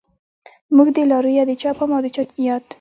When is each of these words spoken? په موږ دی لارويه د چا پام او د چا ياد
په 0.65 0.71
موږ 0.75 0.87
دی 0.95 1.03
لارويه 1.11 1.43
د 1.47 1.51
چا 1.61 1.71
پام 1.77 1.89
او 1.95 2.01
د 2.03 2.07
چا 2.15 2.23
ياد 2.47 2.63